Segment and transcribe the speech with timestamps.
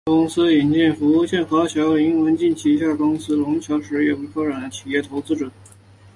[0.05, 5.51] 公司引入福建华侨林文镜旗下公司融侨实业发展为企业投资者。